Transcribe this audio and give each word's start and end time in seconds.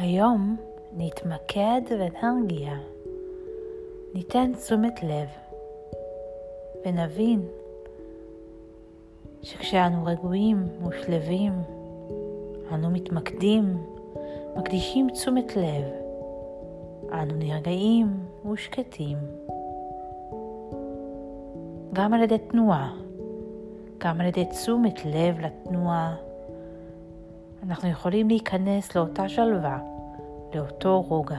היום 0.00 0.56
נתמקד 0.96 1.80
ונרגיע. 1.90 2.70
ניתן 4.14 4.52
תשומת 4.54 5.02
לב 5.02 5.28
ונבין 6.86 7.42
שכשאנו 9.42 10.04
רגועים 10.04 10.68
ושלווים, 10.88 11.52
אנו 12.74 12.90
מתמקדים, 12.90 13.76
מקדישים 14.56 15.10
תשומת 15.10 15.56
לב, 15.56 15.84
אנו 17.12 17.34
נרגעים 17.34 18.06
ושקטים. 18.52 19.18
גם 21.92 22.14
על 22.14 22.22
ידי 22.22 22.38
תנועה, 22.38 22.94
גם 23.98 24.20
על 24.20 24.26
ידי 24.26 24.44
תשומת 24.44 25.04
לב 25.04 25.40
לתנועה, 25.40 26.27
אנחנו 27.62 27.88
יכולים 27.88 28.28
להיכנס 28.28 28.96
לאותה 28.96 29.28
שלווה, 29.28 29.78
לאותו 30.54 31.00
רוגע. 31.00 31.38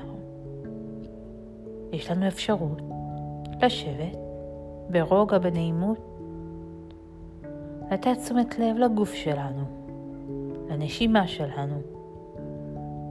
יש 1.92 2.12
לנו 2.12 2.28
אפשרות 2.28 2.82
לשבת 3.62 4.18
ברוגע, 4.90 5.38
בנעימות, 5.38 5.98
לתת 7.92 8.18
תשומת 8.18 8.60
לב 8.60 8.78
לגוף 8.78 9.14
שלנו, 9.14 9.64
לנשימה 10.70 11.28
שלנו. 11.28 11.82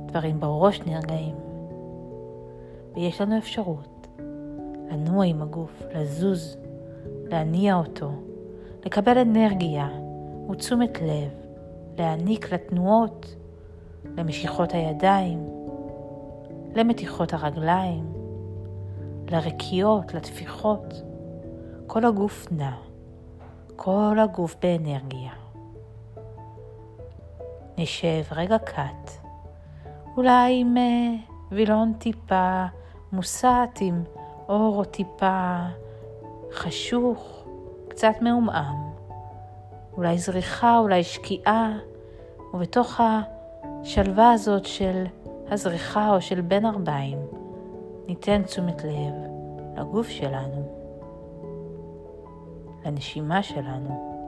דברים 0.06 0.40
בראש 0.40 0.80
נרגעים, 0.80 1.34
ויש 2.94 3.20
לנו 3.20 3.38
אפשרות 3.38 4.06
לנוע 4.90 5.24
עם 5.24 5.42
הגוף, 5.42 5.82
לזוז, 5.94 6.56
להניע 7.24 7.76
אותו, 7.76 8.10
לקבל 8.86 9.18
אנרגיה 9.18 9.88
ותשומת 10.50 11.00
לב, 11.02 11.47
להעניק 11.98 12.52
לתנועות, 12.52 13.36
למשיכות 14.16 14.72
הידיים, 14.72 15.48
למתיחות 16.74 17.32
הרגליים, 17.32 18.12
לרקיעות, 19.30 20.14
לטפיחות. 20.14 21.02
כל 21.88 22.04
הגוף 22.04 22.46
נע, 22.50 22.72
כל 23.76 24.16
הגוף 24.22 24.56
באנרגיה. 24.62 25.32
נשב 27.78 28.22
רגע 28.32 28.58
קט, 28.58 29.10
אולי 30.16 30.60
עם 30.60 30.76
אה, 30.76 31.14
וילון 31.50 31.92
טיפה 31.98 32.64
מוסט, 33.12 33.44
עם 33.80 34.02
אור 34.48 34.76
או 34.78 34.84
טיפה 34.84 35.58
חשוך, 36.52 37.44
קצת 37.88 38.14
מעומעם. 38.20 38.87
אולי 39.98 40.18
זריחה, 40.18 40.78
אולי 40.78 41.04
שקיעה, 41.04 41.78
ובתוך 42.54 43.00
השלווה 43.00 44.32
הזאת 44.32 44.64
של 44.64 45.04
הזריחה 45.50 46.14
או 46.14 46.20
של 46.20 46.40
בין 46.40 46.66
ארבעים, 46.66 47.18
ניתן 48.06 48.42
תשומת 48.42 48.84
לב 48.84 49.14
לגוף 49.76 50.08
שלנו, 50.08 50.68
לנשימה 52.84 53.42
שלנו, 53.42 54.18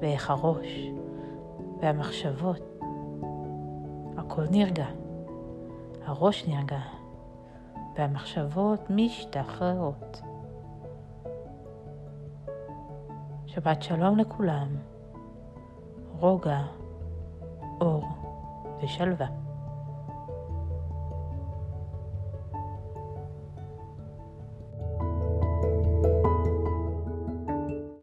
ואיך 0.00 0.30
הראש 0.30 0.90
והמחשבות, 1.80 2.82
הכל 4.16 4.44
נרגע, 4.50 4.86
הראש 6.04 6.48
נרגע, 6.48 6.80
והמחשבות 7.96 8.90
משתחררות. 8.90 10.22
שבת 13.58 13.82
שלום 13.82 14.18
לכולם, 14.18 14.68
רוגע, 16.18 16.62
אור 17.80 18.04
ושלווה. 18.82 19.47